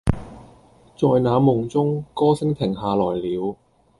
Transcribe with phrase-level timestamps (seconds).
[0.97, 3.55] 在那夢中，歌聲停下來了